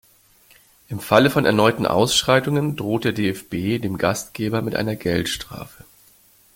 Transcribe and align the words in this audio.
Im 0.89 0.99
Falle 0.99 1.29
von 1.29 1.45
erneuten 1.45 1.85
Ausschreitungen 1.85 2.75
droht 2.75 3.03
der 3.03 3.11
DFB 3.11 3.79
dem 3.79 3.99
Gastgeber 3.99 4.63
mit 4.63 4.75
einer 4.75 4.95
Geldstrafe. 4.95 5.85